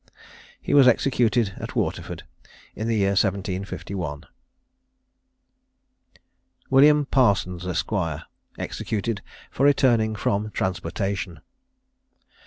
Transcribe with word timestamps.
He 0.59 0.73
was 0.73 0.87
executed 0.87 1.53
at 1.57 1.75
Waterford 1.75 2.23
in 2.75 2.87
the 2.87 2.95
year 2.95 3.11
1751. 3.11 4.23
WILLIAM 6.71 7.05
PARSONS, 7.11 7.67
ESQ. 7.67 7.93
EXECUTED 8.57 9.21
FOR 9.51 9.65
RETURNING 9.67 10.15
FROM 10.15 10.49
TRANSPORTATION. 10.49 11.41